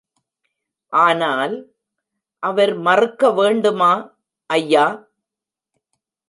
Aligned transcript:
ஆனால், 0.93 1.53
அவர் 2.43 2.73
மறுக்க 2.77 3.31
வேண்டுமா, 3.31 3.91
ஐயா? 4.49 4.87